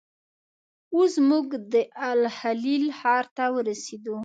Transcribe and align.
اوس 0.95 1.13
موږ 1.29 1.47
د 1.73 1.75
الخلیل 2.11 2.85
ښار 2.99 3.25
ته 3.35 3.45
ورسېدو. 3.55 4.15